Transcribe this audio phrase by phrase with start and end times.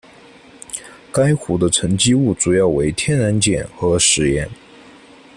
[1.11, 4.49] 该湖的沉积物主要为天然碱和石盐。